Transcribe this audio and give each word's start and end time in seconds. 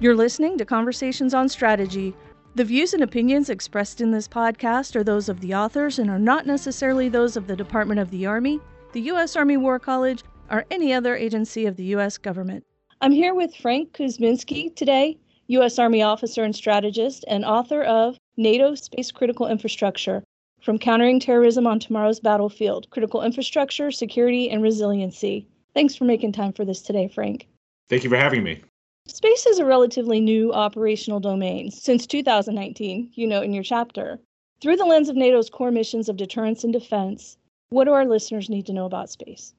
You're 0.00 0.14
listening 0.14 0.56
to 0.58 0.64
Conversations 0.64 1.34
on 1.34 1.48
Strategy. 1.48 2.14
The 2.54 2.62
views 2.62 2.94
and 2.94 3.02
opinions 3.02 3.50
expressed 3.50 4.00
in 4.00 4.12
this 4.12 4.28
podcast 4.28 4.94
are 4.94 5.02
those 5.02 5.28
of 5.28 5.40
the 5.40 5.56
authors 5.56 5.98
and 5.98 6.08
are 6.08 6.20
not 6.20 6.46
necessarily 6.46 7.08
those 7.08 7.36
of 7.36 7.48
the 7.48 7.56
Department 7.56 7.98
of 7.98 8.12
the 8.12 8.24
Army, 8.24 8.60
the 8.92 9.00
U.S. 9.00 9.34
Army 9.34 9.56
War 9.56 9.80
College, 9.80 10.22
or 10.52 10.64
any 10.70 10.92
other 10.92 11.16
agency 11.16 11.66
of 11.66 11.74
the 11.74 11.82
U.S. 11.86 12.16
government. 12.16 12.64
I'm 13.00 13.10
here 13.10 13.34
with 13.34 13.56
Frank 13.56 13.92
Kuzminski 13.92 14.72
today, 14.76 15.18
U.S. 15.48 15.80
Army 15.80 16.00
officer 16.00 16.44
and 16.44 16.54
strategist, 16.54 17.24
and 17.26 17.44
author 17.44 17.82
of 17.82 18.16
NATO 18.36 18.76
Space 18.76 19.10
Critical 19.10 19.48
Infrastructure 19.48 20.22
From 20.62 20.78
Countering 20.78 21.18
Terrorism 21.18 21.66
on 21.66 21.80
Tomorrow's 21.80 22.20
Battlefield 22.20 22.88
Critical 22.90 23.24
Infrastructure, 23.24 23.90
Security, 23.90 24.48
and 24.48 24.62
Resiliency. 24.62 25.48
Thanks 25.74 25.96
for 25.96 26.04
making 26.04 26.34
time 26.34 26.52
for 26.52 26.64
this 26.64 26.82
today, 26.82 27.08
Frank. 27.08 27.48
Thank 27.88 28.04
you 28.04 28.10
for 28.10 28.16
having 28.16 28.44
me. 28.44 28.62
Space 29.10 29.46
is 29.46 29.58
a 29.58 29.64
relatively 29.64 30.20
new 30.20 30.52
operational 30.52 31.18
domain 31.18 31.70
since 31.70 32.06
2019, 32.06 33.10
you 33.14 33.26
note 33.26 33.42
in 33.42 33.54
your 33.54 33.64
chapter. 33.64 34.20
Through 34.60 34.76
the 34.76 34.84
lens 34.84 35.08
of 35.08 35.16
NATO's 35.16 35.48
core 35.48 35.70
missions 35.70 36.10
of 36.10 36.18
deterrence 36.18 36.62
and 36.62 36.72
defense, 36.72 37.38
what 37.70 37.84
do 37.84 37.92
our 37.92 38.04
listeners 38.04 38.50
need 38.50 38.66
to 38.66 38.72
know 38.74 38.84
about 38.84 39.08
space? 39.08 39.54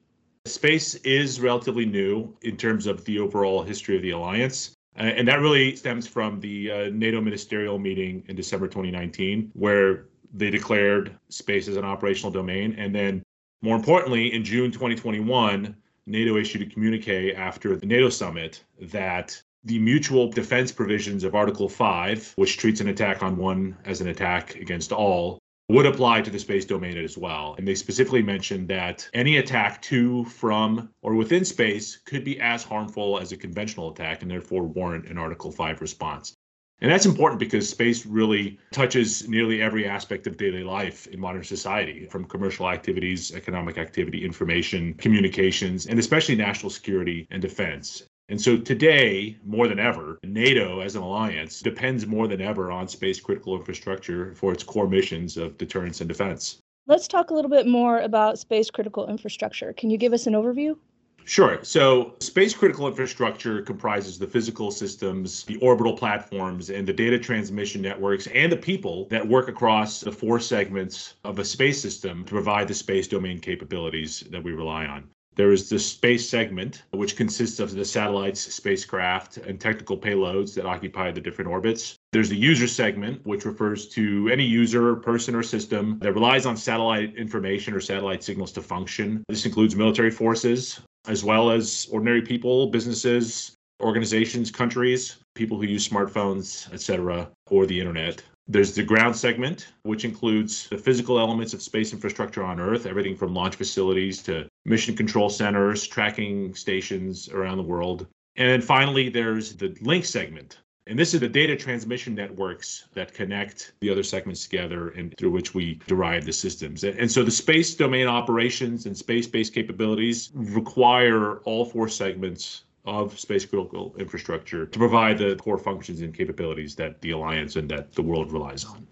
Space 0.45 0.95
is 0.95 1.41
relatively 1.41 1.85
new 1.85 2.31
in 2.43 2.57
terms 2.57 2.85
of 2.85 3.03
the 3.05 3.17
overall 3.17 3.63
history 3.63 3.95
of 3.95 4.03
the 4.03 4.11
alliance. 4.11 4.75
Uh, 4.97 5.03
and 5.03 5.27
that 5.27 5.39
really 5.39 5.75
stems 5.75 6.07
from 6.07 6.39
the 6.39 6.71
uh, 6.71 6.89
NATO 6.93 7.19
ministerial 7.19 7.79
meeting 7.79 8.23
in 8.27 8.35
December 8.35 8.67
2019, 8.67 9.49
where 9.53 10.05
they 10.31 10.51
declared 10.51 11.17
space 11.29 11.67
as 11.67 11.75
an 11.75 11.85
operational 11.85 12.31
domain. 12.31 12.75
And 12.77 12.93
then, 12.93 13.23
more 13.63 13.75
importantly, 13.75 14.31
in 14.31 14.43
June 14.43 14.71
2021, 14.71 15.75
NATO 16.05 16.37
issued 16.37 16.63
a 16.63 16.65
communique 16.65 17.33
after 17.35 17.75
the 17.75 17.85
NATO 17.85 18.09
summit 18.09 18.63
that 18.81 19.41
the 19.63 19.79
mutual 19.79 20.29
defense 20.29 20.71
provisions 20.71 21.23
of 21.23 21.35
Article 21.35 21.67
5, 21.67 22.33
which 22.37 22.57
treats 22.57 22.79
an 22.81 22.87
attack 22.87 23.21
on 23.21 23.35
one 23.35 23.77
as 23.85 23.99
an 24.01 24.07
attack 24.07 24.55
against 24.55 24.91
all, 24.91 25.39
would 25.67 25.85
apply 25.85 26.21
to 26.21 26.31
the 26.31 26.39
space 26.39 26.65
domain 26.65 26.97
as 26.97 27.17
well. 27.17 27.55
And 27.57 27.67
they 27.67 27.75
specifically 27.75 28.23
mentioned 28.23 28.67
that 28.69 29.07
any 29.13 29.37
attack 29.37 29.81
to, 29.83 30.25
from, 30.25 30.89
or 31.03 31.13
within 31.13 31.45
space 31.45 31.97
could 31.97 32.23
be 32.23 32.39
as 32.39 32.63
harmful 32.63 33.19
as 33.19 33.31
a 33.31 33.37
conventional 33.37 33.91
attack 33.91 34.23
and 34.23 34.31
therefore 34.31 34.63
warrant 34.63 35.05
an 35.07 35.17
Article 35.17 35.51
5 35.51 35.81
response. 35.81 36.33
And 36.81 36.89
that's 36.89 37.05
important 37.05 37.39
because 37.39 37.69
space 37.69 38.05
really 38.05 38.57
touches 38.71 39.27
nearly 39.27 39.61
every 39.61 39.85
aspect 39.85 40.25
of 40.25 40.37
daily 40.37 40.63
life 40.63 41.05
in 41.07 41.19
modern 41.19 41.43
society, 41.43 42.05
from 42.05 42.23
commercial 42.23 42.69
activities, 42.69 43.35
economic 43.35 43.77
activity, 43.77 44.23
information, 44.23 44.93
communications, 44.93 45.85
and 45.85 45.99
especially 45.99 46.35
national 46.35 46.69
security 46.69 47.27
and 47.29 47.41
defense. 47.41 48.03
And 48.29 48.39
so 48.39 48.57
today, 48.57 49.37
more 49.43 49.67
than 49.67 49.79
ever, 49.79 50.19
NATO 50.23 50.81
as 50.81 50.95
an 50.95 51.01
alliance 51.01 51.61
depends 51.61 52.05
more 52.05 52.27
than 52.27 52.41
ever 52.41 52.71
on 52.71 52.87
space 52.87 53.19
critical 53.19 53.57
infrastructure 53.57 54.35
for 54.35 54.53
its 54.53 54.63
core 54.63 54.87
missions 54.87 55.35
of 55.35 55.57
deterrence 55.57 55.99
and 55.99 56.07
defense. 56.07 56.59
Let's 56.85 57.07
talk 57.07 57.31
a 57.31 57.33
little 57.33 57.49
bit 57.49 57.65
more 57.65 57.99
about 57.99 58.37
space 58.37 58.69
critical 58.69 59.07
infrastructure. 59.07 59.73
Can 59.73 59.89
you 59.89 59.97
give 59.97 60.13
us 60.13 60.27
an 60.27 60.33
overview? 60.33 60.77
Sure. 61.25 61.59
So, 61.63 62.15
space 62.19 62.55
critical 62.55 62.87
infrastructure 62.87 63.61
comprises 63.61 64.17
the 64.17 64.25
physical 64.25 64.71
systems, 64.71 65.43
the 65.43 65.57
orbital 65.57 65.95
platforms, 65.95 66.69
and 66.69 66.87
the 66.87 66.93
data 66.93 67.19
transmission 67.19 67.81
networks, 67.81 68.27
and 68.27 68.51
the 68.51 68.57
people 68.57 69.05
that 69.09 69.27
work 69.27 69.47
across 69.47 70.01
the 70.01 70.11
four 70.11 70.39
segments 70.39 71.15
of 71.23 71.37
a 71.39 71.45
space 71.45 71.81
system 71.81 72.23
to 72.25 72.31
provide 72.31 72.67
the 72.67 72.73
space 72.73 73.07
domain 73.07 73.39
capabilities 73.39 74.21
that 74.31 74.43
we 74.43 74.53
rely 74.53 74.85
on. 74.85 75.07
There 75.39 75.53
is 75.53 75.69
the 75.69 75.79
space 75.79 76.29
segment, 76.29 76.83
which 76.91 77.15
consists 77.15 77.61
of 77.61 77.73
the 77.73 77.85
satellites, 77.85 78.41
spacecraft, 78.53 79.37
and 79.37 79.57
technical 79.57 79.97
payloads 79.97 80.53
that 80.55 80.65
occupy 80.65 81.11
the 81.11 81.21
different 81.21 81.49
orbits. 81.49 81.95
There's 82.11 82.27
the 82.27 82.35
user 82.35 82.67
segment, 82.67 83.25
which 83.25 83.45
refers 83.45 83.87
to 83.91 84.27
any 84.27 84.43
user, 84.43 84.97
person, 84.97 85.35
or 85.35 85.41
system 85.41 85.97
that 85.99 86.11
relies 86.11 86.45
on 86.45 86.57
satellite 86.57 87.15
information 87.15 87.73
or 87.73 87.79
satellite 87.79 88.21
signals 88.21 88.51
to 88.51 88.61
function. 88.61 89.23
This 89.29 89.45
includes 89.45 89.77
military 89.77 90.11
forces, 90.11 90.81
as 91.07 91.23
well 91.23 91.51
as 91.51 91.87
ordinary 91.89 92.21
people, 92.21 92.67
businesses, 92.69 93.55
organizations, 93.81 94.51
countries, 94.51 95.19
people 95.35 95.55
who 95.55 95.67
use 95.67 95.87
smartphones, 95.87 96.69
etc., 96.73 97.31
or 97.49 97.65
the 97.65 97.79
internet. 97.79 98.21
There's 98.51 98.73
the 98.73 98.81
ground 98.81 99.15
segment, 99.15 99.67
which 99.83 100.03
includes 100.03 100.67
the 100.69 100.77
physical 100.79 101.19
elements 101.19 101.53
of 101.53 101.61
space 101.61 101.93
infrastructure 101.93 102.43
on 102.43 102.59
Earth, 102.59 102.87
everything 102.87 103.15
from 103.15 103.35
launch 103.35 103.55
facilities 103.55 104.23
to 104.23 104.47
mission 104.65 104.95
control 104.95 105.29
centers, 105.29 105.85
tracking 105.85 106.55
stations 106.55 107.29
around 107.29 107.57
the 107.57 107.63
world. 107.63 108.07
And 108.37 108.49
then 108.49 108.61
finally, 108.61 109.07
there's 109.07 109.53
the 109.53 109.77
link 109.81 110.03
segment. 110.03 110.57
And 110.87 110.97
this 110.97 111.13
is 111.13 111.19
the 111.19 111.29
data 111.29 111.55
transmission 111.55 112.15
networks 112.15 112.87
that 112.95 113.13
connect 113.13 113.73
the 113.81 113.91
other 113.91 114.01
segments 114.01 114.41
together 114.41 114.89
and 114.89 115.13
through 115.19 115.29
which 115.29 115.53
we 115.53 115.79
derive 115.85 116.25
the 116.25 116.33
systems. 116.33 116.83
And 116.83 117.11
so 117.11 117.21
the 117.21 117.29
space 117.29 117.75
domain 117.75 118.07
operations 118.07 118.87
and 118.87 118.97
space 118.97 119.27
based 119.27 119.53
capabilities 119.53 120.31
require 120.33 121.37
all 121.41 121.65
four 121.65 121.87
segments 121.87 122.63
of 122.89 123.19
space 123.19 123.45
critical 123.45 123.95
infrastructure 123.99 124.65
to 124.65 124.79
provide 124.79 125.17
the 125.17 125.35
core 125.35 125.57
functions 125.57 126.01
and 126.01 126.13
capabilities 126.13 126.75
that 126.75 126.99
the 127.01 127.11
alliance 127.11 127.55
and 127.55 127.69
that 127.69 127.93
the 127.93 128.01
world 128.01 128.31
relies 128.31 128.65
on. 128.65 128.87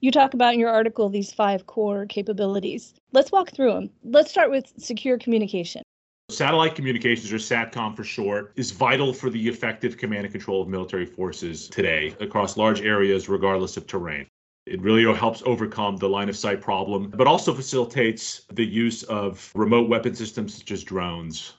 You 0.00 0.10
talk 0.10 0.34
about 0.34 0.52
in 0.52 0.60
your 0.60 0.70
article 0.70 1.08
these 1.08 1.32
five 1.32 1.66
core 1.66 2.04
capabilities. 2.06 2.94
Let's 3.12 3.32
walk 3.32 3.52
through 3.52 3.72
them. 3.72 3.90
Let's 4.04 4.30
start 4.30 4.50
with 4.50 4.72
secure 4.76 5.16
communication. 5.18 5.82
Satellite 6.28 6.74
communications, 6.74 7.32
or 7.32 7.36
SATCOM 7.36 7.96
for 7.96 8.02
short, 8.02 8.52
is 8.56 8.72
vital 8.72 9.12
for 9.12 9.30
the 9.30 9.48
effective 9.48 9.96
command 9.96 10.24
and 10.24 10.32
control 10.32 10.60
of 10.60 10.68
military 10.68 11.06
forces 11.06 11.68
today 11.68 12.16
across 12.18 12.56
large 12.56 12.82
areas, 12.82 13.28
regardless 13.28 13.76
of 13.76 13.86
terrain. 13.86 14.26
It 14.66 14.82
really 14.82 15.04
helps 15.14 15.44
overcome 15.46 15.96
the 15.96 16.08
line 16.08 16.28
of 16.28 16.36
sight 16.36 16.60
problem, 16.60 17.10
but 17.10 17.28
also 17.28 17.54
facilitates 17.54 18.42
the 18.52 18.66
use 18.66 19.04
of 19.04 19.52
remote 19.54 19.88
weapon 19.88 20.16
systems 20.16 20.56
such 20.56 20.72
as 20.72 20.82
drones. 20.82 21.54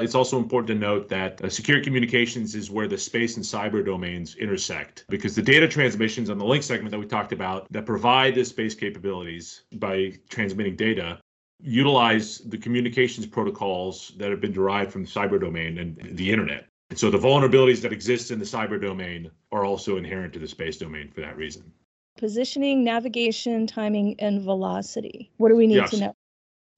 It's 0.00 0.14
also 0.14 0.38
important 0.38 0.68
to 0.68 0.74
note 0.74 1.08
that 1.10 1.42
uh, 1.42 1.48
secure 1.48 1.82
communications 1.82 2.54
is 2.54 2.70
where 2.70 2.88
the 2.88 2.98
space 2.98 3.36
and 3.36 3.44
cyber 3.44 3.84
domains 3.84 4.36
intersect 4.36 5.04
because 5.08 5.34
the 5.34 5.42
data 5.42 5.68
transmissions 5.68 6.30
on 6.30 6.38
the 6.38 6.44
link 6.44 6.62
segment 6.62 6.90
that 6.92 6.98
we 6.98 7.06
talked 7.06 7.32
about 7.32 7.70
that 7.70 7.86
provide 7.86 8.34
the 8.34 8.44
space 8.44 8.74
capabilities 8.74 9.62
by 9.74 10.12
transmitting 10.28 10.76
data 10.76 11.18
utilize 11.62 12.38
the 12.38 12.56
communications 12.56 13.26
protocols 13.26 14.12
that 14.16 14.30
have 14.30 14.40
been 14.40 14.52
derived 14.52 14.90
from 14.90 15.04
the 15.04 15.10
cyber 15.10 15.40
domain 15.40 15.78
and 15.78 16.16
the 16.16 16.30
internet. 16.30 16.66
And 16.88 16.98
so 16.98 17.10
the 17.10 17.18
vulnerabilities 17.18 17.80
that 17.82 17.92
exist 17.92 18.30
in 18.30 18.38
the 18.38 18.44
cyber 18.44 18.80
domain 18.80 19.30
are 19.52 19.64
also 19.64 19.96
inherent 19.96 20.32
to 20.32 20.38
the 20.38 20.48
space 20.48 20.76
domain 20.76 21.10
for 21.10 21.20
that 21.20 21.36
reason. 21.36 21.70
Positioning, 22.18 22.82
navigation, 22.82 23.66
timing, 23.66 24.16
and 24.18 24.42
velocity. 24.42 25.30
What 25.36 25.50
do 25.50 25.56
we 25.56 25.66
need 25.66 25.76
yes. 25.76 25.90
to 25.90 26.00
know? 26.00 26.16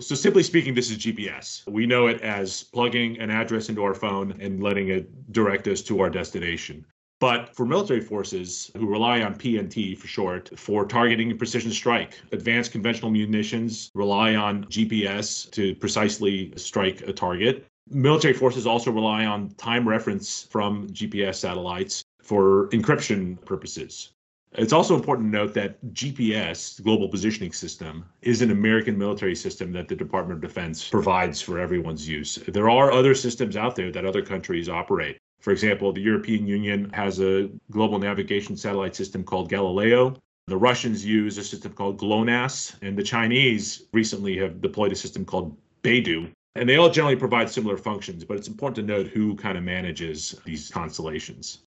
So, 0.00 0.14
simply 0.14 0.42
speaking, 0.42 0.74
this 0.74 0.90
is 0.90 0.98
GPS. 0.98 1.68
We 1.68 1.86
know 1.86 2.08
it 2.08 2.20
as 2.22 2.64
plugging 2.64 3.18
an 3.20 3.30
address 3.30 3.68
into 3.68 3.84
our 3.84 3.94
phone 3.94 4.34
and 4.40 4.62
letting 4.62 4.88
it 4.88 5.32
direct 5.32 5.68
us 5.68 5.82
to 5.82 6.00
our 6.00 6.10
destination. 6.10 6.84
But 7.20 7.54
for 7.54 7.64
military 7.64 8.00
forces 8.00 8.72
who 8.76 8.88
rely 8.88 9.22
on 9.22 9.36
PNT 9.36 9.96
for 9.96 10.08
short 10.08 10.58
for 10.58 10.84
targeting 10.84 11.30
and 11.30 11.38
precision 11.38 11.70
strike, 11.70 12.18
advanced 12.32 12.72
conventional 12.72 13.12
munitions 13.12 13.92
rely 13.94 14.34
on 14.34 14.64
GPS 14.64 15.48
to 15.52 15.76
precisely 15.76 16.52
strike 16.56 17.02
a 17.02 17.12
target. 17.12 17.64
Military 17.88 18.34
forces 18.34 18.66
also 18.66 18.90
rely 18.90 19.24
on 19.24 19.50
time 19.54 19.88
reference 19.88 20.48
from 20.50 20.88
GPS 20.88 21.36
satellites 21.36 22.02
for 22.20 22.68
encryption 22.70 23.40
purposes. 23.44 24.10
It's 24.54 24.74
also 24.74 24.94
important 24.94 25.32
to 25.32 25.38
note 25.38 25.54
that 25.54 25.82
GPS, 25.94 26.82
Global 26.82 27.08
Positioning 27.08 27.52
System, 27.52 28.04
is 28.20 28.42
an 28.42 28.50
American 28.50 28.98
military 28.98 29.34
system 29.34 29.72
that 29.72 29.88
the 29.88 29.96
Department 29.96 30.36
of 30.36 30.46
Defense 30.46 30.86
provides 30.90 31.40
for 31.40 31.58
everyone's 31.58 32.06
use. 32.06 32.36
There 32.46 32.68
are 32.68 32.92
other 32.92 33.14
systems 33.14 33.56
out 33.56 33.76
there 33.76 33.90
that 33.90 34.04
other 34.04 34.20
countries 34.20 34.68
operate. 34.68 35.16
For 35.40 35.52
example, 35.52 35.90
the 35.90 36.02
European 36.02 36.46
Union 36.46 36.90
has 36.90 37.18
a 37.18 37.48
global 37.70 37.98
navigation 37.98 38.54
satellite 38.54 38.94
system 38.94 39.24
called 39.24 39.48
Galileo. 39.48 40.16
The 40.48 40.58
Russians 40.58 41.02
use 41.02 41.38
a 41.38 41.44
system 41.44 41.72
called 41.72 41.96
GLONASS, 41.96 42.76
and 42.82 42.96
the 42.96 43.02
Chinese 43.02 43.84
recently 43.94 44.36
have 44.36 44.60
deployed 44.60 44.92
a 44.92 44.96
system 44.96 45.24
called 45.24 45.56
Beidou. 45.82 46.30
And 46.56 46.68
they 46.68 46.76
all 46.76 46.90
generally 46.90 47.16
provide 47.16 47.48
similar 47.48 47.78
functions, 47.78 48.22
but 48.22 48.36
it's 48.36 48.48
important 48.48 48.86
to 48.86 48.94
note 48.94 49.06
who 49.06 49.34
kind 49.34 49.56
of 49.56 49.64
manages 49.64 50.38
these 50.44 50.68
constellations. 50.68 51.60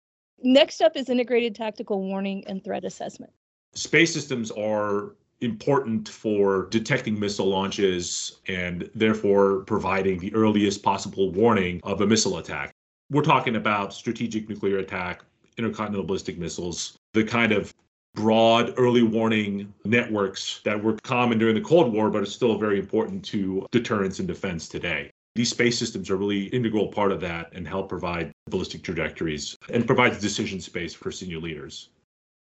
Next 0.44 0.82
up 0.82 0.94
is 0.94 1.08
integrated 1.08 1.54
tactical 1.54 2.02
warning 2.02 2.44
and 2.46 2.62
threat 2.62 2.84
assessment. 2.84 3.32
Space 3.74 4.12
systems 4.12 4.50
are 4.50 5.14
important 5.40 6.06
for 6.06 6.66
detecting 6.70 7.18
missile 7.18 7.46
launches 7.46 8.40
and 8.46 8.90
therefore 8.94 9.60
providing 9.60 10.18
the 10.18 10.32
earliest 10.34 10.82
possible 10.82 11.30
warning 11.32 11.80
of 11.82 12.02
a 12.02 12.06
missile 12.06 12.36
attack. 12.36 12.74
We're 13.10 13.22
talking 13.22 13.56
about 13.56 13.94
strategic 13.94 14.46
nuclear 14.50 14.78
attack, 14.78 15.24
intercontinental 15.56 16.04
ballistic 16.04 16.36
missiles, 16.36 16.98
the 17.14 17.24
kind 17.24 17.50
of 17.50 17.72
broad 18.14 18.74
early 18.76 19.02
warning 19.02 19.72
networks 19.86 20.60
that 20.64 20.80
were 20.80 20.92
common 21.04 21.38
during 21.38 21.54
the 21.54 21.60
Cold 21.62 21.90
War, 21.90 22.10
but 22.10 22.22
are 22.22 22.26
still 22.26 22.58
very 22.58 22.78
important 22.78 23.24
to 23.26 23.66
deterrence 23.72 24.18
and 24.18 24.28
defense 24.28 24.68
today. 24.68 25.10
These 25.34 25.50
space 25.50 25.76
systems 25.76 26.10
are 26.10 26.16
really 26.16 26.44
integral 26.46 26.86
part 26.88 27.10
of 27.10 27.20
that 27.22 27.52
and 27.52 27.66
help 27.66 27.88
provide 27.88 28.32
ballistic 28.50 28.82
trajectories 28.82 29.56
and 29.68 29.86
provides 29.86 30.20
decision 30.20 30.60
space 30.60 30.94
for 30.94 31.10
senior 31.10 31.38
leaders. 31.38 31.88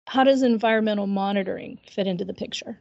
How 0.08 0.24
does 0.24 0.42
environmental 0.42 1.06
monitoring 1.06 1.78
fit 1.90 2.06
into 2.06 2.24
the 2.24 2.34
picture? 2.34 2.78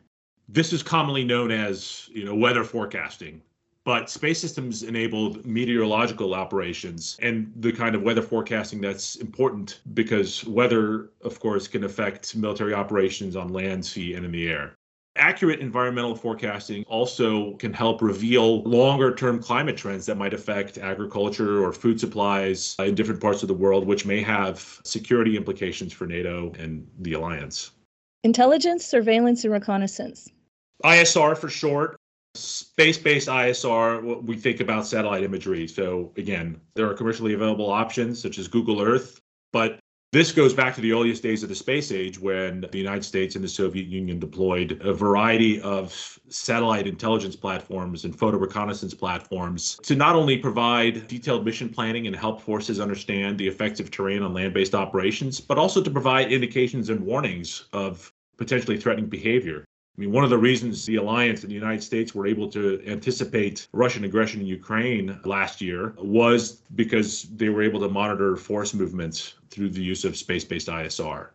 This 0.49 0.73
is 0.73 0.83
commonly 0.83 1.23
known 1.23 1.49
as, 1.49 2.09
you 2.11 2.25
know, 2.25 2.35
weather 2.35 2.65
forecasting. 2.65 3.41
But 3.85 4.09
space 4.09 4.39
systems 4.39 4.83
enabled 4.83 5.45
meteorological 5.45 6.35
operations 6.35 7.17
and 7.21 7.51
the 7.55 7.71
kind 7.71 7.95
of 7.95 8.03
weather 8.03 8.21
forecasting 8.21 8.81
that's 8.81 9.15
important 9.15 9.79
because 9.93 10.45
weather, 10.45 11.09
of 11.21 11.39
course, 11.39 11.67
can 11.67 11.85
affect 11.85 12.35
military 12.35 12.73
operations 12.73 13.35
on 13.35 13.53
land, 13.53 13.85
sea, 13.85 14.13
and 14.13 14.25
in 14.25 14.31
the 14.31 14.49
air. 14.49 14.75
Accurate 15.17 15.59
environmental 15.59 16.15
forecasting 16.15 16.85
also 16.87 17.53
can 17.55 17.73
help 17.73 18.01
reveal 18.01 18.63
longer 18.63 19.13
term 19.13 19.41
climate 19.43 19.75
trends 19.75 20.05
that 20.05 20.15
might 20.15 20.33
affect 20.33 20.77
agriculture 20.77 21.61
or 21.61 21.73
food 21.73 21.99
supplies 21.99 22.77
in 22.79 22.95
different 22.95 23.19
parts 23.19 23.41
of 23.41 23.49
the 23.49 23.53
world, 23.53 23.85
which 23.85 24.05
may 24.05 24.21
have 24.21 24.79
security 24.85 25.35
implications 25.35 25.91
for 25.91 26.07
NATO 26.07 26.53
and 26.57 26.87
the 26.99 27.13
alliance. 27.13 27.71
Intelligence, 28.23 28.85
surveillance, 28.85 29.43
and 29.43 29.51
reconnaissance. 29.51 30.29
ISR 30.85 31.37
for 31.37 31.49
short. 31.49 31.97
Space 32.33 32.97
based 32.97 33.27
ISR, 33.27 34.23
we 34.23 34.37
think 34.37 34.61
about 34.61 34.87
satellite 34.87 35.23
imagery. 35.23 35.67
So, 35.67 36.13
again, 36.15 36.61
there 36.75 36.89
are 36.89 36.93
commercially 36.93 37.33
available 37.33 37.69
options 37.69 38.21
such 38.21 38.37
as 38.37 38.47
Google 38.47 38.81
Earth, 38.81 39.19
but 39.51 39.80
this 40.11 40.33
goes 40.33 40.53
back 40.53 40.75
to 40.75 40.81
the 40.81 40.91
earliest 40.91 41.23
days 41.23 41.41
of 41.41 41.47
the 41.47 41.55
space 41.55 41.89
age 41.89 42.19
when 42.19 42.65
the 42.71 42.77
United 42.77 43.03
States 43.03 43.35
and 43.35 43.43
the 43.43 43.49
Soviet 43.49 43.87
Union 43.87 44.19
deployed 44.19 44.81
a 44.83 44.93
variety 44.93 45.61
of 45.61 46.19
satellite 46.27 46.85
intelligence 46.85 47.35
platforms 47.35 48.03
and 48.03 48.17
photo 48.17 48.37
reconnaissance 48.37 48.93
platforms 48.93 49.77
to 49.83 49.95
not 49.95 50.15
only 50.15 50.37
provide 50.37 51.07
detailed 51.07 51.45
mission 51.45 51.69
planning 51.69 52.07
and 52.07 52.15
help 52.15 52.41
forces 52.41 52.79
understand 52.81 53.37
the 53.37 53.47
effects 53.47 53.79
of 53.79 53.89
terrain 53.89 54.21
on 54.21 54.33
land 54.33 54.53
based 54.53 54.75
operations, 54.75 55.39
but 55.39 55.57
also 55.57 55.81
to 55.81 55.89
provide 55.89 56.29
indications 56.29 56.89
and 56.89 56.99
warnings 56.99 57.65
of 57.71 58.11
potentially 58.35 58.77
threatening 58.77 59.09
behavior. 59.09 59.63
I 59.97 60.01
mean, 60.01 60.13
one 60.13 60.23
of 60.23 60.29
the 60.29 60.37
reasons 60.37 60.85
the 60.85 60.95
alliance 60.95 61.41
and 61.41 61.51
the 61.51 61.55
United 61.55 61.83
States 61.83 62.15
were 62.15 62.25
able 62.25 62.49
to 62.51 62.81
anticipate 62.87 63.67
Russian 63.73 64.05
aggression 64.05 64.39
in 64.39 64.47
Ukraine 64.47 65.19
last 65.25 65.59
year 65.59 65.93
was 65.97 66.61
because 66.75 67.23
they 67.35 67.49
were 67.49 67.61
able 67.61 67.81
to 67.81 67.89
monitor 67.89 68.37
force 68.37 68.73
movements 68.73 69.35
through 69.49 69.69
the 69.69 69.83
use 69.83 70.05
of 70.05 70.15
space 70.15 70.45
based 70.45 70.69
ISR. 70.69 71.27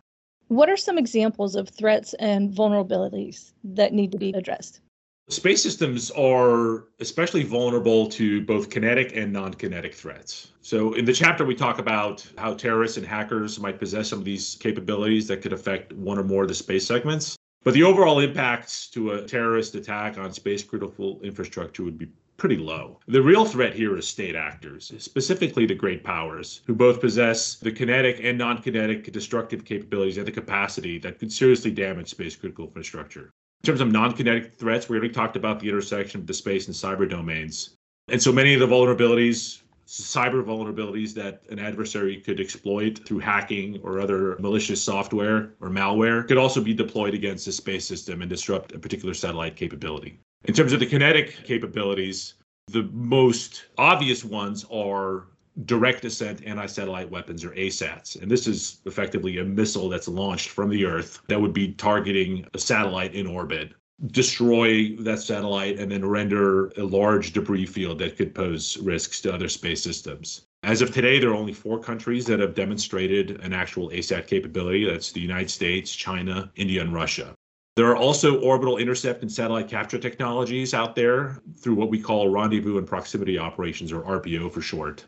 What 0.47 0.69
are 0.69 0.77
some 0.77 0.97
examples 0.97 1.55
of 1.55 1.69
threats 1.69 2.13
and 2.15 2.51
vulnerabilities 2.51 3.51
that 3.63 3.93
need 3.93 4.11
to 4.13 4.17
be 4.17 4.31
addressed? 4.31 4.81
Space 5.29 5.61
systems 5.61 6.09
are 6.11 6.85
especially 6.99 7.43
vulnerable 7.43 8.07
to 8.07 8.41
both 8.41 8.69
kinetic 8.69 9.15
and 9.15 9.31
non 9.31 9.53
kinetic 9.53 9.93
threats. 9.93 10.51
So, 10.61 10.93
in 10.93 11.05
the 11.05 11.13
chapter, 11.13 11.45
we 11.45 11.53
talk 11.53 11.79
about 11.79 12.25
how 12.37 12.53
terrorists 12.53 12.97
and 12.97 13.05
hackers 13.05 13.59
might 13.59 13.77
possess 13.77 14.09
some 14.09 14.19
of 14.19 14.25
these 14.25 14.55
capabilities 14.55 15.27
that 15.27 15.41
could 15.41 15.53
affect 15.53 15.93
one 15.93 16.17
or 16.17 16.23
more 16.23 16.43
of 16.43 16.47
the 16.47 16.55
space 16.55 16.87
segments. 16.87 17.37
But 17.63 17.73
the 17.73 17.83
overall 17.83 18.19
impacts 18.19 18.87
to 18.91 19.11
a 19.11 19.25
terrorist 19.25 19.75
attack 19.75 20.17
on 20.17 20.31
space 20.31 20.63
critical 20.63 21.19
infrastructure 21.21 21.83
would 21.83 21.97
be 21.97 22.07
pretty 22.37 22.55
low. 22.57 22.99
The 23.07 23.21
real 23.21 23.45
threat 23.45 23.73
here 23.73 23.97
is 23.97 24.07
state 24.07 24.35
actors, 24.35 24.93
specifically 24.99 25.65
the 25.65 25.75
great 25.75 26.03
powers, 26.03 26.61
who 26.67 26.75
both 26.75 27.01
possess 27.01 27.55
the 27.55 27.71
kinetic 27.71 28.19
and 28.23 28.37
non 28.37 28.61
kinetic 28.61 29.11
destructive 29.11 29.65
capabilities 29.65 30.17
and 30.17 30.27
the 30.27 30.31
capacity 30.31 30.97
that 30.99 31.19
could 31.19 31.33
seriously 31.33 31.71
damage 31.71 32.09
space 32.09 32.35
critical 32.35 32.65
infrastructure. 32.65 33.31
In 33.63 33.65
terms 33.65 33.81
of 33.81 33.91
non 33.91 34.13
kinetic 34.13 34.53
threats, 34.53 34.87
we 34.87 34.97
already 34.97 35.13
talked 35.13 35.35
about 35.35 35.59
the 35.59 35.67
intersection 35.67 36.21
of 36.21 36.27
the 36.27 36.33
space 36.33 36.67
and 36.67 36.75
cyber 36.75 37.09
domains. 37.09 37.71
And 38.07 38.21
so 38.21 38.31
many 38.31 38.53
of 38.53 38.59
the 38.59 38.67
vulnerabilities 38.67 39.61
cyber 39.87 40.43
vulnerabilities 40.43 41.13
that 41.13 41.41
an 41.49 41.59
adversary 41.59 42.17
could 42.17 42.39
exploit 42.39 42.99
through 43.05 43.19
hacking 43.19 43.79
or 43.83 43.99
other 43.99 44.37
malicious 44.39 44.81
software 44.81 45.53
or 45.61 45.69
malware 45.69 46.27
could 46.27 46.37
also 46.37 46.61
be 46.61 46.73
deployed 46.73 47.13
against 47.13 47.47
a 47.47 47.51
space 47.51 47.87
system 47.87 48.21
and 48.21 48.29
disrupt 48.29 48.73
a 48.73 48.79
particular 48.79 49.13
satellite 49.13 49.55
capability. 49.55 50.19
In 50.43 50.53
terms 50.53 50.73
of 50.73 50.81
the 50.81 50.85
kinetic 50.85 51.43
capabilities, 51.45 52.33
the 52.67 52.83
most 52.91 53.67
obvious 53.77 54.25
ones 54.25 54.65
are 54.69 55.27
direct 55.65 56.03
ascent 56.05 56.45
anti 56.45 56.65
satellite 56.65 57.09
weapons 57.09 57.43
or 57.43 57.51
ASATs. 57.51 58.21
And 58.21 58.29
this 58.29 58.45
is 58.45 58.81
effectively 58.85 59.39
a 59.39 59.43
missile 59.43 59.89
that's 59.89 60.07
launched 60.07 60.49
from 60.49 60.69
the 60.69 60.85
Earth 60.85 61.21
that 61.29 61.39
would 61.39 61.53
be 61.53 61.71
targeting 61.73 62.45
a 62.53 62.59
satellite 62.59 63.15
in 63.15 63.25
orbit 63.25 63.73
destroy 64.05 64.95
that 64.97 65.19
satellite 65.19 65.79
and 65.79 65.91
then 65.91 66.05
render 66.05 66.67
a 66.77 66.83
large 66.83 67.33
debris 67.33 67.65
field 67.65 67.99
that 67.99 68.15
could 68.15 68.33
pose 68.33 68.77
risks 68.77 69.19
to 69.21 69.33
other 69.33 69.49
space 69.49 69.81
systems. 69.81 70.43
As 70.63 70.81
of 70.81 70.91
today, 70.91 71.19
there 71.19 71.31
are 71.31 71.35
only 71.35 71.53
four 71.53 71.79
countries 71.79 72.25
that 72.27 72.39
have 72.39 72.53
demonstrated 72.53 73.39
an 73.41 73.53
actual 73.53 73.89
ASAT 73.89 74.27
capability. 74.27 74.85
That's 74.85 75.11
the 75.11 75.21
United 75.21 75.49
States, 75.49 75.95
China, 75.95 76.51
India, 76.55 76.81
and 76.81 76.93
Russia. 76.93 77.33
There 77.75 77.87
are 77.87 77.95
also 77.95 78.41
orbital 78.41 78.77
intercept 78.77 79.21
and 79.21 79.31
satellite 79.31 79.67
capture 79.67 79.99
technologies 79.99 80.73
out 80.73 80.95
there 80.95 81.39
through 81.59 81.75
what 81.75 81.91
we 81.91 81.99
call 81.99 82.29
rendezvous 82.29 82.79
and 82.79 82.87
proximity 82.87 83.37
operations, 83.37 83.91
or 83.91 84.01
RPO 84.01 84.51
for 84.51 84.61
short. 84.61 85.05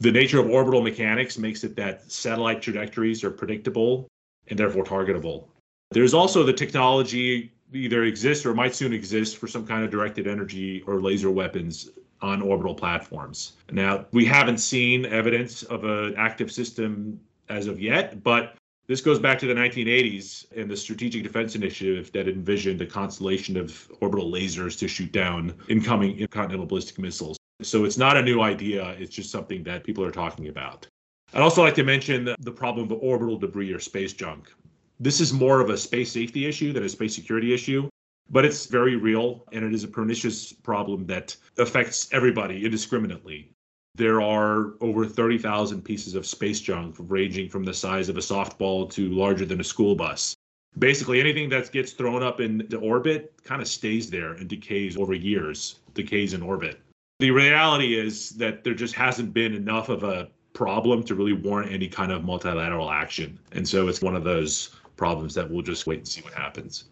The 0.00 0.12
nature 0.12 0.38
of 0.38 0.48
orbital 0.50 0.82
mechanics 0.82 1.38
makes 1.38 1.64
it 1.64 1.76
that 1.76 2.10
satellite 2.10 2.62
trajectories 2.62 3.24
are 3.24 3.30
predictable 3.30 4.06
and 4.48 4.58
therefore 4.58 4.84
targetable. 4.84 5.48
There's 5.92 6.14
also 6.14 6.42
the 6.42 6.52
technology 6.52 7.52
either 7.72 8.04
exists 8.04 8.44
or 8.44 8.54
might 8.54 8.74
soon 8.74 8.92
exist 8.92 9.38
for 9.38 9.46
some 9.46 9.66
kind 9.66 9.84
of 9.84 9.90
directed 9.90 10.26
energy 10.26 10.82
or 10.86 11.00
laser 11.00 11.30
weapons 11.30 11.90
on 12.22 12.42
orbital 12.42 12.74
platforms. 12.74 13.52
Now, 13.70 14.06
we 14.12 14.24
haven't 14.24 14.58
seen 14.58 15.06
evidence 15.06 15.62
of 15.64 15.84
an 15.84 16.14
active 16.16 16.52
system 16.52 17.20
as 17.48 17.66
of 17.66 17.80
yet, 17.80 18.22
but 18.22 18.56
this 18.86 19.00
goes 19.00 19.18
back 19.18 19.38
to 19.38 19.46
the 19.46 19.54
1980s 19.54 20.46
and 20.56 20.70
the 20.70 20.76
Strategic 20.76 21.22
Defense 21.22 21.54
Initiative 21.54 22.10
that 22.12 22.28
envisioned 22.28 22.82
a 22.82 22.86
constellation 22.86 23.56
of 23.56 23.90
orbital 24.00 24.30
lasers 24.30 24.78
to 24.80 24.88
shoot 24.88 25.12
down 25.12 25.54
incoming 25.68 26.18
intercontinental 26.18 26.66
ballistic 26.66 26.98
missiles. 26.98 27.38
So 27.62 27.84
it's 27.84 27.98
not 27.98 28.16
a 28.16 28.22
new 28.22 28.40
idea, 28.40 28.96
it's 28.98 29.14
just 29.14 29.30
something 29.30 29.62
that 29.64 29.84
people 29.84 30.04
are 30.04 30.10
talking 30.10 30.48
about. 30.48 30.86
I'd 31.32 31.42
also 31.42 31.62
like 31.62 31.74
to 31.76 31.84
mention 31.84 32.34
the 32.40 32.50
problem 32.50 32.90
of 32.90 32.98
orbital 33.00 33.38
debris 33.38 33.72
or 33.72 33.78
space 33.78 34.12
junk. 34.12 34.52
This 35.02 35.18
is 35.18 35.32
more 35.32 35.62
of 35.62 35.70
a 35.70 35.78
space 35.78 36.12
safety 36.12 36.44
issue 36.44 36.74
than 36.74 36.84
a 36.84 36.88
space 36.88 37.14
security 37.14 37.54
issue, 37.54 37.88
but 38.28 38.44
it's 38.44 38.66
very 38.66 38.96
real 38.96 39.46
and 39.50 39.64
it 39.64 39.72
is 39.72 39.82
a 39.82 39.88
pernicious 39.88 40.52
problem 40.52 41.06
that 41.06 41.34
affects 41.56 42.12
everybody 42.12 42.66
indiscriminately. 42.66 43.50
There 43.94 44.20
are 44.20 44.74
over 44.82 45.06
30,000 45.06 45.82
pieces 45.82 46.14
of 46.14 46.26
space 46.26 46.60
junk 46.60 46.96
ranging 46.98 47.48
from 47.48 47.64
the 47.64 47.72
size 47.72 48.10
of 48.10 48.18
a 48.18 48.20
softball 48.20 48.90
to 48.92 49.08
larger 49.08 49.46
than 49.46 49.60
a 49.60 49.64
school 49.64 49.94
bus. 49.94 50.36
Basically, 50.78 51.18
anything 51.18 51.48
that 51.48 51.72
gets 51.72 51.92
thrown 51.92 52.22
up 52.22 52.38
into 52.38 52.78
orbit 52.78 53.32
kind 53.42 53.62
of 53.62 53.68
stays 53.68 54.10
there 54.10 54.34
and 54.34 54.48
decays 54.48 54.98
over 54.98 55.14
years, 55.14 55.80
decays 55.94 56.34
in 56.34 56.42
orbit. 56.42 56.78
The 57.20 57.30
reality 57.30 57.98
is 57.98 58.30
that 58.36 58.64
there 58.64 58.74
just 58.74 58.94
hasn't 58.94 59.32
been 59.32 59.54
enough 59.54 59.88
of 59.88 60.04
a 60.04 60.28
problem 60.52 61.02
to 61.04 61.14
really 61.14 61.32
warrant 61.32 61.72
any 61.72 61.88
kind 61.88 62.12
of 62.12 62.24
multilateral 62.24 62.90
action. 62.90 63.38
And 63.52 63.66
so 63.66 63.88
it's 63.88 64.02
one 64.02 64.14
of 64.14 64.24
those 64.24 64.76
problems 65.00 65.34
that 65.34 65.50
we'll 65.50 65.62
just 65.62 65.86
wait 65.86 66.00
and 66.00 66.06
see 66.06 66.20
what 66.20 66.34
happens. 66.34 66.84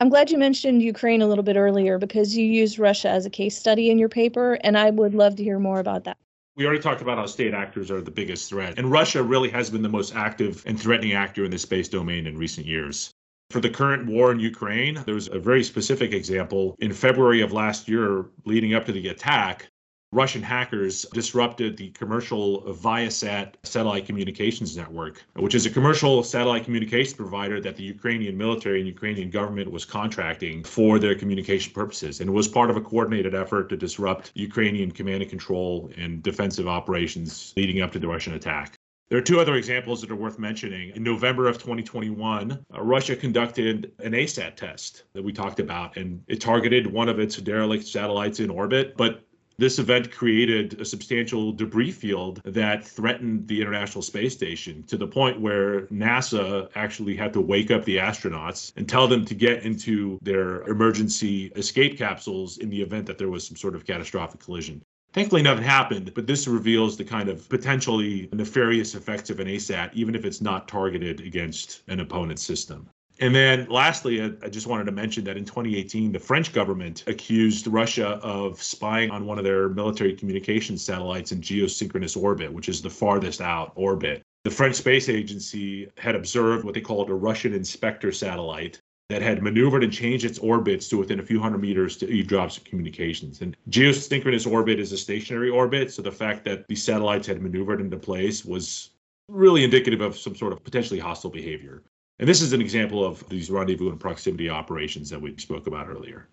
I'm 0.00 0.08
glad 0.08 0.32
you 0.32 0.38
mentioned 0.38 0.82
Ukraine 0.82 1.22
a 1.22 1.28
little 1.28 1.44
bit 1.44 1.54
earlier 1.56 1.96
because 1.96 2.36
you 2.36 2.44
used 2.44 2.80
Russia 2.80 3.08
as 3.08 3.24
a 3.24 3.30
case 3.30 3.56
study 3.56 3.90
in 3.90 3.98
your 4.00 4.08
paper, 4.08 4.58
and 4.64 4.76
I 4.76 4.90
would 4.90 5.14
love 5.14 5.36
to 5.36 5.44
hear 5.44 5.60
more 5.60 5.78
about 5.78 6.02
that. 6.02 6.16
We 6.56 6.66
already 6.66 6.82
talked 6.82 7.00
about 7.00 7.18
how 7.18 7.26
state 7.26 7.54
actors 7.54 7.92
are 7.92 8.00
the 8.00 8.10
biggest 8.10 8.48
threat, 8.48 8.76
and 8.76 8.90
Russia 8.90 9.22
really 9.22 9.48
has 9.50 9.70
been 9.70 9.82
the 9.82 9.88
most 9.88 10.16
active 10.16 10.64
and 10.66 10.78
threatening 10.78 11.12
actor 11.12 11.44
in 11.44 11.52
the 11.52 11.58
space 11.58 11.88
domain 11.88 12.26
in 12.26 12.36
recent 12.36 12.66
years. 12.66 13.12
For 13.50 13.60
the 13.60 13.70
current 13.70 14.06
war 14.06 14.32
in 14.32 14.40
Ukraine, 14.40 15.00
there 15.06 15.14
was 15.14 15.28
a 15.28 15.38
very 15.38 15.62
specific 15.62 16.12
example. 16.12 16.74
In 16.80 16.92
February 16.92 17.40
of 17.40 17.52
last 17.52 17.86
year, 17.86 18.26
leading 18.44 18.74
up 18.74 18.84
to 18.86 18.92
the 18.92 19.06
attack, 19.08 19.68
Russian 20.14 20.42
hackers 20.42 21.06
disrupted 21.14 21.78
the 21.78 21.88
commercial 21.92 22.60
Viasat 22.64 23.54
satellite 23.62 24.04
communications 24.04 24.76
network, 24.76 25.24
which 25.36 25.54
is 25.54 25.64
a 25.64 25.70
commercial 25.70 26.22
satellite 26.22 26.64
communications 26.64 27.14
provider 27.14 27.62
that 27.62 27.76
the 27.76 27.82
Ukrainian 27.82 28.36
military 28.36 28.80
and 28.80 28.86
Ukrainian 28.86 29.30
government 29.30 29.70
was 29.70 29.86
contracting 29.86 30.64
for 30.64 30.98
their 30.98 31.14
communication 31.14 31.72
purposes. 31.72 32.20
And 32.20 32.28
it 32.28 32.32
was 32.32 32.46
part 32.46 32.68
of 32.68 32.76
a 32.76 32.82
coordinated 32.82 33.34
effort 33.34 33.70
to 33.70 33.76
disrupt 33.76 34.32
Ukrainian 34.34 34.90
command 34.90 35.22
and 35.22 35.30
control 35.30 35.90
and 35.96 36.22
defensive 36.22 36.68
operations 36.68 37.54
leading 37.56 37.80
up 37.80 37.90
to 37.92 37.98
the 37.98 38.06
Russian 38.06 38.34
attack. 38.34 38.78
There 39.08 39.18
are 39.18 39.22
two 39.22 39.40
other 39.40 39.54
examples 39.54 40.02
that 40.02 40.10
are 40.10 40.16
worth 40.16 40.38
mentioning. 40.38 40.90
In 40.94 41.02
November 41.02 41.48
of 41.48 41.56
2021, 41.56 42.52
uh, 42.52 42.82
Russia 42.82 43.16
conducted 43.16 43.92
an 43.98 44.12
ASAT 44.12 44.56
test 44.56 45.04
that 45.14 45.22
we 45.22 45.32
talked 45.32 45.60
about, 45.60 45.96
and 45.96 46.22
it 46.28 46.40
targeted 46.40 46.86
one 46.86 47.08
of 47.08 47.18
its 47.18 47.36
derelict 47.36 47.86
satellites 47.86 48.40
in 48.40 48.50
orbit, 48.50 48.96
but 48.96 49.22
this 49.62 49.78
event 49.78 50.10
created 50.10 50.80
a 50.80 50.84
substantial 50.84 51.52
debris 51.52 51.92
field 51.92 52.40
that 52.44 52.84
threatened 52.84 53.46
the 53.46 53.60
International 53.60 54.02
Space 54.02 54.32
Station 54.32 54.82
to 54.88 54.96
the 54.96 55.06
point 55.06 55.40
where 55.40 55.82
NASA 55.82 56.68
actually 56.74 57.14
had 57.14 57.32
to 57.32 57.40
wake 57.40 57.70
up 57.70 57.84
the 57.84 57.96
astronauts 57.96 58.72
and 58.74 58.88
tell 58.88 59.06
them 59.06 59.24
to 59.24 59.36
get 59.36 59.62
into 59.62 60.18
their 60.20 60.62
emergency 60.62 61.52
escape 61.54 61.96
capsules 61.96 62.58
in 62.58 62.70
the 62.70 62.82
event 62.82 63.06
that 63.06 63.18
there 63.18 63.30
was 63.30 63.46
some 63.46 63.56
sort 63.56 63.76
of 63.76 63.86
catastrophic 63.86 64.40
collision. 64.40 64.82
Thankfully, 65.12 65.42
nothing 65.42 65.62
happened, 65.62 66.12
but 66.12 66.26
this 66.26 66.48
reveals 66.48 66.96
the 66.96 67.04
kind 67.04 67.28
of 67.28 67.48
potentially 67.48 68.28
nefarious 68.32 68.96
effects 68.96 69.30
of 69.30 69.38
an 69.38 69.46
ASAT, 69.46 69.90
even 69.94 70.16
if 70.16 70.24
it's 70.24 70.40
not 70.40 70.66
targeted 70.66 71.20
against 71.20 71.82
an 71.86 72.00
opponent 72.00 72.40
system. 72.40 72.88
And 73.20 73.34
then 73.34 73.66
lastly, 73.68 74.22
I 74.22 74.48
just 74.48 74.66
wanted 74.66 74.84
to 74.84 74.92
mention 74.92 75.24
that 75.24 75.36
in 75.36 75.44
2018, 75.44 76.12
the 76.12 76.18
French 76.18 76.52
government 76.52 77.04
accused 77.06 77.66
Russia 77.66 78.18
of 78.22 78.60
spying 78.62 79.10
on 79.10 79.26
one 79.26 79.38
of 79.38 79.44
their 79.44 79.68
military 79.68 80.14
communications 80.14 80.84
satellites 80.84 81.30
in 81.30 81.40
geosynchronous 81.40 82.20
orbit, 82.20 82.52
which 82.52 82.68
is 82.68 82.82
the 82.82 82.90
farthest 82.90 83.40
out 83.40 83.72
orbit. 83.76 84.22
The 84.44 84.50
French 84.50 84.76
Space 84.76 85.08
Agency 85.08 85.88
had 85.98 86.16
observed 86.16 86.64
what 86.64 86.74
they 86.74 86.80
called 86.80 87.10
a 87.10 87.14
Russian 87.14 87.54
inspector 87.54 88.10
satellite 88.10 88.80
that 89.08 89.22
had 89.22 89.42
maneuvered 89.42 89.84
and 89.84 89.92
changed 89.92 90.24
its 90.24 90.38
orbits 90.38 90.88
to 90.88 90.96
within 90.96 91.20
a 91.20 91.22
few 91.22 91.38
hundred 91.38 91.58
meters 91.58 91.96
to 91.98 92.08
eavesdrop 92.08 92.50
some 92.50 92.64
communications. 92.64 93.42
And 93.42 93.56
geosynchronous 93.68 94.50
orbit 94.50 94.80
is 94.80 94.90
a 94.90 94.96
stationary 94.96 95.50
orbit, 95.50 95.92
so 95.92 96.02
the 96.02 96.10
fact 96.10 96.44
that 96.46 96.66
these 96.66 96.82
satellites 96.82 97.26
had 97.26 97.42
maneuvered 97.42 97.80
into 97.80 97.98
place 97.98 98.44
was 98.44 98.90
really 99.28 99.64
indicative 99.64 100.00
of 100.00 100.16
some 100.16 100.34
sort 100.34 100.52
of 100.52 100.64
potentially 100.64 100.98
hostile 100.98 101.30
behavior. 101.30 101.82
And 102.18 102.28
this 102.28 102.40
is 102.40 102.52
an 102.52 102.60
example 102.60 103.04
of 103.04 103.28
these 103.28 103.50
rendezvous 103.50 103.90
and 103.90 103.98
proximity 103.98 104.48
operations 104.48 105.10
that 105.10 105.20
we 105.20 105.36
spoke 105.38 105.66
about 105.66 105.88
earlier. 105.88 106.28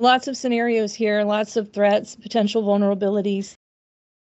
Lots 0.00 0.28
of 0.28 0.36
scenarios 0.36 0.94
here, 0.94 1.24
lots 1.24 1.56
of 1.56 1.72
threats, 1.72 2.14
potential 2.14 2.62
vulnerabilities. 2.62 3.54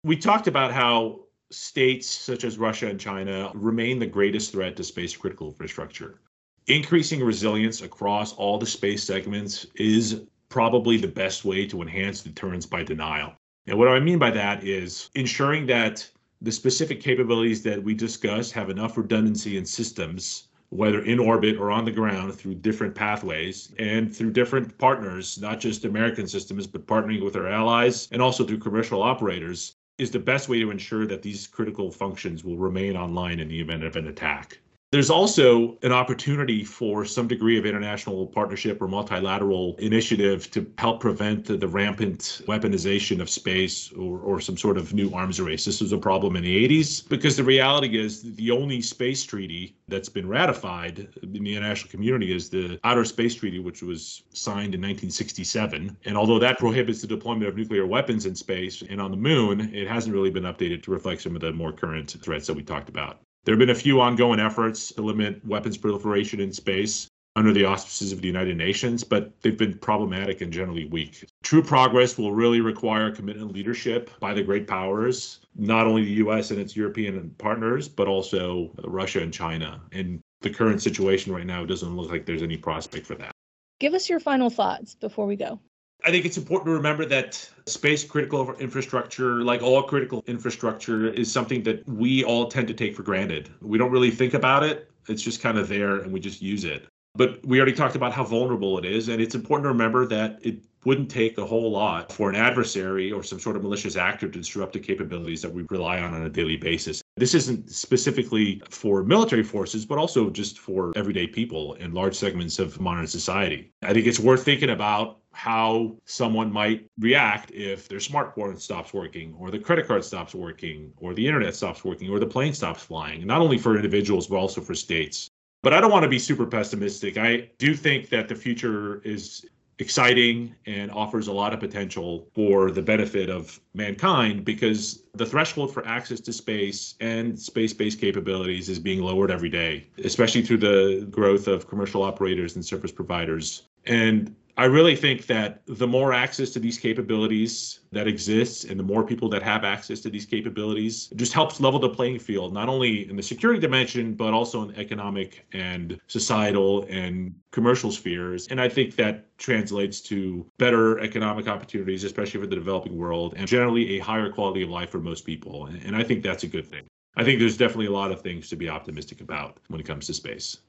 We 0.03 0.15
talked 0.15 0.47
about 0.47 0.71
how 0.71 1.21
states 1.51 2.09
such 2.09 2.43
as 2.43 2.57
Russia 2.57 2.87
and 2.87 2.99
China 2.99 3.51
remain 3.53 3.99
the 3.99 4.05
greatest 4.05 4.51
threat 4.51 4.77
to 4.77 4.83
space 4.83 5.15
critical 5.15 5.47
infrastructure 5.47 6.21
increasing 6.67 7.23
resilience 7.23 7.81
across 7.81 8.33
all 8.33 8.57
the 8.57 8.65
space 8.65 9.03
segments 9.03 9.67
is 9.75 10.21
probably 10.49 10.97
the 10.97 11.07
best 11.07 11.45
way 11.45 11.65
to 11.67 11.81
enhance 11.81 12.21
deterrence 12.21 12.65
by 12.65 12.83
denial. 12.83 13.33
And 13.67 13.77
what 13.77 13.87
I 13.87 13.99
mean 13.99 14.19
by 14.19 14.31
that 14.31 14.63
is 14.63 15.09
ensuring 15.15 15.65
that 15.67 16.07
the 16.41 16.51
specific 16.51 17.01
capabilities 17.01 17.63
that 17.63 17.81
we 17.81 17.93
discussed 17.93 18.51
have 18.53 18.69
enough 18.69 18.97
redundancy 18.97 19.57
in 19.57 19.65
systems, 19.65 20.49
whether 20.75 21.01
in 21.03 21.19
orbit 21.19 21.57
or 21.57 21.71
on 21.71 21.85
the 21.85 21.91
ground, 21.91 22.33
through 22.35 22.55
different 22.55 22.93
pathways 22.93 23.73
and 23.79 24.15
through 24.15 24.31
different 24.31 24.77
partners, 24.77 25.39
not 25.39 25.59
just 25.59 25.85
American 25.85 26.27
systems, 26.27 26.67
but 26.67 26.85
partnering 26.85 27.23
with 27.23 27.35
our 27.35 27.47
allies 27.47 28.07
and 28.11 28.21
also 28.21 28.45
through 28.45 28.57
commercial 28.57 29.01
operators, 29.01 29.75
is 29.97 30.11
the 30.11 30.19
best 30.19 30.49
way 30.49 30.59
to 30.59 30.71
ensure 30.71 31.07
that 31.07 31.21
these 31.21 31.47
critical 31.47 31.89
functions 31.91 32.43
will 32.43 32.57
remain 32.57 32.97
online 32.97 33.39
in 33.39 33.47
the 33.47 33.59
event 33.59 33.83
of 33.83 33.95
an 33.95 34.07
attack. 34.07 34.59
There's 34.95 35.09
also 35.09 35.77
an 35.83 35.91
opportunity 35.91 36.63
for 36.63 37.03
some 37.03 37.27
degree 37.27 37.57
of 37.57 37.65
international 37.65 38.27
partnership 38.27 38.81
or 38.81 38.87
multilateral 38.87 39.75
initiative 39.77 40.49
to 40.51 40.65
help 40.77 41.01
prevent 41.01 41.43
the, 41.43 41.57
the 41.57 41.67
rampant 41.67 42.41
weaponization 42.47 43.19
of 43.19 43.29
space 43.29 43.91
or, 43.91 44.19
or 44.19 44.39
some 44.39 44.55
sort 44.55 44.77
of 44.77 44.93
new 44.93 45.11
arms 45.11 45.41
race. 45.41 45.65
This 45.65 45.81
was 45.81 45.91
a 45.91 45.97
problem 45.97 46.37
in 46.37 46.43
the 46.43 46.65
80s 46.65 47.09
because 47.09 47.35
the 47.35 47.43
reality 47.43 47.99
is 47.99 48.35
the 48.35 48.51
only 48.51 48.81
space 48.81 49.25
treaty 49.25 49.75
that's 49.89 50.07
been 50.07 50.29
ratified 50.29 51.09
in 51.21 51.43
the 51.43 51.53
international 51.57 51.91
community 51.91 52.33
is 52.33 52.49
the 52.49 52.79
Outer 52.85 53.03
Space 53.03 53.35
Treaty, 53.35 53.59
which 53.59 53.83
was 53.83 54.23
signed 54.31 54.75
in 54.75 54.79
1967. 54.79 55.97
And 56.05 56.15
although 56.15 56.39
that 56.39 56.57
prohibits 56.57 57.01
the 57.01 57.07
deployment 57.07 57.49
of 57.49 57.57
nuclear 57.57 57.85
weapons 57.85 58.25
in 58.25 58.33
space 58.33 58.81
and 58.89 59.01
on 59.01 59.11
the 59.11 59.17
moon, 59.17 59.75
it 59.75 59.89
hasn't 59.89 60.15
really 60.15 60.31
been 60.31 60.43
updated 60.43 60.83
to 60.83 60.91
reflect 60.91 61.21
some 61.21 61.35
of 61.35 61.41
the 61.41 61.51
more 61.51 61.73
current 61.73 62.15
threats 62.21 62.47
that 62.47 62.53
we 62.53 62.63
talked 62.63 62.87
about. 62.87 63.24
There 63.45 63.53
have 63.53 63.59
been 63.59 63.69
a 63.69 63.75
few 63.75 64.01
ongoing 64.01 64.39
efforts 64.39 64.91
to 64.93 65.03
limit 65.03 65.45
weapons 65.45 65.77
proliferation 65.77 66.39
in 66.39 66.51
space 66.51 67.07
under 67.35 67.53
the 67.53 67.65
auspices 67.65 68.11
of 68.11 68.21
the 68.21 68.27
United 68.27 68.57
Nations, 68.57 69.03
but 69.03 69.39
they've 69.41 69.57
been 69.57 69.77
problematic 69.77 70.41
and 70.41 70.51
generally 70.51 70.85
weak. 70.85 71.23
True 71.43 71.61
progress 71.61 72.17
will 72.17 72.31
really 72.31 72.61
require 72.61 73.11
commitment 73.11 73.53
leadership 73.53 74.09
by 74.19 74.33
the 74.33 74.41
great 74.41 74.67
powers, 74.67 75.41
not 75.55 75.85
only 75.85 76.03
the 76.05 76.25
US 76.25 76.49
and 76.49 76.59
its 76.59 76.75
European 76.75 77.29
partners, 77.37 77.87
but 77.87 78.07
also 78.07 78.71
Russia 78.83 79.21
and 79.21 79.31
China. 79.31 79.79
And 79.91 80.21
the 80.41 80.49
current 80.49 80.81
situation 80.81 81.31
right 81.31 81.45
now 81.45 81.65
doesn't 81.65 81.95
look 81.95 82.09
like 82.09 82.25
there's 82.25 82.41
any 82.41 82.57
prospect 82.57 83.05
for 83.05 83.15
that. 83.15 83.31
Give 83.79 83.93
us 83.93 84.09
your 84.09 84.19
final 84.19 84.49
thoughts 84.49 84.95
before 84.95 85.27
we 85.27 85.35
go. 85.35 85.59
I 86.03 86.11
think 86.11 86.25
it's 86.25 86.37
important 86.37 86.67
to 86.67 86.73
remember 86.73 87.05
that 87.05 87.49
space 87.65 88.03
critical 88.03 88.53
infrastructure, 88.55 89.41
like 89.41 89.63
all 89.63 89.81
critical 89.83 90.23
infrastructure, 90.27 91.07
is 91.07 91.31
something 91.31 91.63
that 91.63 91.87
we 91.87 92.23
all 92.23 92.47
tend 92.47 92.67
to 92.67 92.73
take 92.73 92.95
for 92.95 93.03
granted. 93.03 93.49
We 93.61 93.77
don't 93.77 93.91
really 93.91 94.11
think 94.11 94.35
about 94.35 94.63
it. 94.63 94.91
It's 95.07 95.21
just 95.21 95.41
kind 95.41 95.57
of 95.57 95.67
there 95.67 95.97
and 95.97 96.11
we 96.11 96.19
just 96.19 96.41
use 96.41 96.63
it. 96.63 96.85
But 97.15 97.43
we 97.45 97.57
already 97.59 97.73
talked 97.73 97.95
about 97.95 98.11
how 98.11 98.23
vulnerable 98.23 98.77
it 98.77 98.85
is. 98.85 99.07
And 99.07 99.21
it's 99.21 99.35
important 99.35 99.65
to 99.65 99.69
remember 99.69 100.05
that 100.07 100.39
it 100.43 100.63
wouldn't 100.83 101.09
take 101.09 101.37
a 101.37 101.45
whole 101.45 101.71
lot 101.71 102.11
for 102.11 102.29
an 102.29 102.35
adversary 102.35 103.11
or 103.11 103.23
some 103.23 103.39
sort 103.39 103.55
of 103.55 103.63
malicious 103.63 103.95
actor 103.95 104.27
to 104.29 104.39
disrupt 104.39 104.73
the 104.73 104.79
capabilities 104.79 105.41
that 105.41 105.51
we 105.51 105.65
rely 105.69 105.99
on 105.99 106.13
on 106.13 106.23
a 106.23 106.29
daily 106.29 106.57
basis. 106.57 107.01
This 107.17 107.33
isn't 107.33 107.71
specifically 107.71 108.61
for 108.69 109.03
military 109.03 109.43
forces, 109.43 109.85
but 109.85 109.97
also 109.97 110.29
just 110.29 110.59
for 110.59 110.91
everyday 110.95 111.25
people 111.25 111.73
in 111.75 111.93
large 111.93 112.15
segments 112.15 112.59
of 112.59 112.79
modern 112.79 113.07
society. 113.07 113.71
I 113.81 113.93
think 113.93 114.05
it's 114.05 114.19
worth 114.19 114.43
thinking 114.43 114.69
about 114.69 115.19
how 115.35 115.95
someone 116.05 116.51
might 116.51 116.89
react 116.99 117.51
if 117.51 117.89
their 117.89 117.99
smartphone 117.99 118.59
stops 118.59 118.93
working, 118.93 119.35
or 119.37 119.51
the 119.51 119.59
credit 119.59 119.85
card 119.85 120.03
stops 120.03 120.33
working, 120.33 120.93
or 120.97 121.13
the 121.13 121.27
internet 121.27 121.53
stops 121.53 121.83
working, 121.83 122.09
or 122.09 122.19
the 122.19 122.25
plane 122.25 122.53
stops 122.53 122.81
flying, 122.81 123.27
not 123.27 123.41
only 123.41 123.57
for 123.57 123.75
individuals, 123.75 124.27
but 124.27 124.37
also 124.37 124.61
for 124.61 124.73
states. 124.73 125.29
But 125.61 125.73
I 125.73 125.81
don't 125.81 125.91
want 125.91 126.03
to 126.03 126.09
be 126.09 126.19
super 126.19 126.45
pessimistic. 126.45 127.17
I 127.17 127.49
do 127.57 127.75
think 127.75 128.09
that 128.09 128.29
the 128.29 128.35
future 128.35 129.01
is 129.01 129.45
exciting 129.79 130.55
and 130.65 130.89
offers 130.91 131.27
a 131.27 131.33
lot 131.33 131.53
of 131.53 131.59
potential 131.59 132.29
for 132.33 132.71
the 132.71 132.81
benefit 132.81 133.29
of 133.29 133.59
mankind 133.73 134.45
because 134.45 135.03
the 135.15 135.25
threshold 135.25 135.73
for 135.73 135.85
access 135.85 136.21
to 136.21 136.31
space 136.31 136.95
and 137.01 137.37
space 137.37 137.73
based 137.73 137.99
capabilities 137.99 138.69
is 138.69 138.79
being 138.79 139.01
lowered 139.01 139.31
every 139.31 139.49
day, 139.49 139.85
especially 140.03 140.41
through 140.41 140.59
the 140.59 141.05
growth 141.11 141.47
of 141.47 141.67
commercial 141.67 142.03
operators 142.03 142.55
and 142.55 142.63
service 142.65 142.91
providers. 142.91 143.63
And 143.85 144.33
I 144.57 144.65
really 144.65 144.95
think 144.95 145.25
that 145.25 145.63
the 145.67 145.87
more 145.87 146.13
access 146.13 146.51
to 146.51 146.59
these 146.59 146.77
capabilities 146.77 147.81
that 147.91 148.07
exists 148.07 148.63
and 148.63 148.79
the 148.79 148.83
more 148.83 149.03
people 149.03 149.27
that 149.29 149.43
have 149.43 149.65
access 149.65 149.99
to 150.01 150.09
these 150.09 150.25
capabilities 150.25 151.07
just 151.17 151.33
helps 151.33 151.59
level 151.59 151.77
the 151.77 151.89
playing 151.89 152.19
field, 152.19 152.53
not 152.53 152.69
only 152.69 153.09
in 153.09 153.17
the 153.17 153.23
security 153.23 153.59
dimension, 153.59 154.13
but 154.13 154.33
also 154.33 154.61
in 154.61 154.69
the 154.69 154.79
economic 154.79 155.45
and 155.51 155.99
societal 156.07 156.85
and 156.89 157.35
commercial 157.51 157.91
spheres. 157.91 158.47
And 158.47 158.61
I 158.61 158.69
think 158.69 158.95
that 158.95 159.37
translates 159.37 159.99
to 160.01 160.49
better 160.57 160.99
economic 160.99 161.49
opportunities, 161.49 162.05
especially 162.05 162.39
for 162.39 162.47
the 162.47 162.55
developing 162.55 162.95
world, 162.95 163.33
and 163.35 163.45
generally 163.45 163.97
a 163.97 163.99
higher 163.99 164.31
quality 164.31 164.63
of 164.63 164.69
life 164.69 164.89
for 164.89 164.99
most 164.99 165.25
people. 165.25 165.65
And 165.65 165.97
I 165.97 166.03
think 166.03 166.23
that's 166.23 166.43
a 166.43 166.47
good 166.47 166.65
thing. 166.65 166.85
I 167.17 167.25
think 167.25 167.39
there's 167.39 167.57
definitely 167.57 167.87
a 167.87 167.91
lot 167.91 168.11
of 168.11 168.21
things 168.21 168.47
to 168.49 168.55
be 168.55 168.69
optimistic 168.69 169.19
about 169.19 169.57
when 169.67 169.81
it 169.81 169.85
comes 169.85 170.07
to 170.07 170.13
space. 170.13 170.59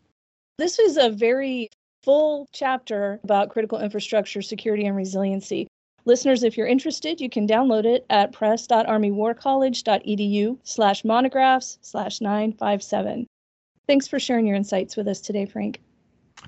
This 0.58 0.80
is 0.80 0.96
a 0.96 1.10
very 1.10 1.70
full 2.06 2.48
chapter 2.52 3.20
about 3.25 3.50
critical 3.50 3.80
infrastructure 3.80 4.40
security 4.40 4.86
and 4.86 4.96
resiliency. 4.96 5.66
Listeners, 6.04 6.44
if 6.44 6.56
you're 6.56 6.68
interested, 6.68 7.20
you 7.20 7.28
can 7.28 7.48
download 7.48 7.84
it 7.84 8.06
at 8.08 8.32
press.armywarcollege.edu 8.32 10.58
slash 10.62 11.04
monographs 11.04 11.80
slash 11.82 12.20
957. 12.20 13.26
Thanks 13.88 14.06
for 14.06 14.20
sharing 14.20 14.46
your 14.46 14.54
insights 14.54 14.96
with 14.96 15.08
us 15.08 15.20
today, 15.20 15.46
Frank. 15.46 15.80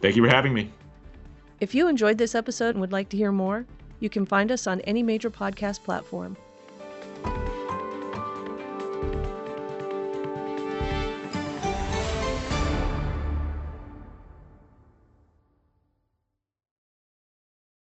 Thank 0.00 0.14
you 0.14 0.24
for 0.24 0.30
having 0.30 0.54
me. 0.54 0.70
If 1.60 1.74
you 1.74 1.88
enjoyed 1.88 2.18
this 2.18 2.36
episode 2.36 2.76
and 2.76 2.80
would 2.80 2.92
like 2.92 3.08
to 3.08 3.16
hear 3.16 3.32
more, 3.32 3.66
you 3.98 4.08
can 4.08 4.26
find 4.26 4.52
us 4.52 4.68
on 4.68 4.80
any 4.82 5.02
major 5.02 5.28
podcast 5.28 5.82
platform. 5.82 6.36